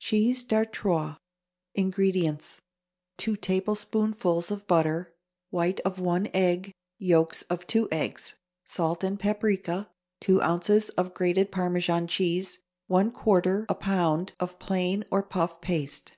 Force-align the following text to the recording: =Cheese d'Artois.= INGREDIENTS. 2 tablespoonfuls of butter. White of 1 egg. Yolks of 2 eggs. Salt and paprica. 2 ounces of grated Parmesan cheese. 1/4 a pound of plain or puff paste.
=Cheese 0.00 0.42
d'Artois.= 0.42 1.14
INGREDIENTS. 1.76 2.60
2 3.18 3.36
tablespoonfuls 3.36 4.50
of 4.50 4.66
butter. 4.66 5.14
White 5.50 5.78
of 5.84 6.00
1 6.00 6.28
egg. 6.34 6.72
Yolks 6.98 7.42
of 7.42 7.68
2 7.68 7.86
eggs. 7.92 8.34
Salt 8.64 9.04
and 9.04 9.16
paprica. 9.20 9.88
2 10.22 10.42
ounces 10.42 10.88
of 10.88 11.14
grated 11.14 11.52
Parmesan 11.52 12.08
cheese. 12.08 12.58
1/4 12.90 13.66
a 13.68 13.74
pound 13.76 14.32
of 14.40 14.58
plain 14.58 15.04
or 15.08 15.22
puff 15.22 15.60
paste. 15.60 16.16